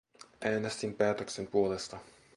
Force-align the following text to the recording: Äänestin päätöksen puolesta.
Äänestin 0.41 0.93
päätöksen 0.93 1.47
puolesta. 1.47 1.97